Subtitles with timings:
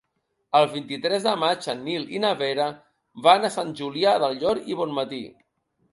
[0.59, 2.67] El vint-i-tres de maig en Nil i na Vera
[3.29, 5.25] van a Sant Julià del Llor i Bonmatí.